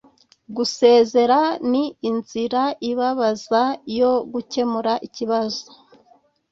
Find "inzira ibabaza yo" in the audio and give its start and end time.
2.09-4.11